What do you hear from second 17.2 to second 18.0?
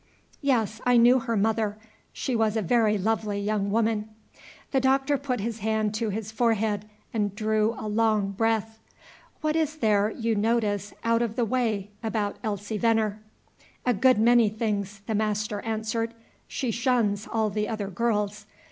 all the other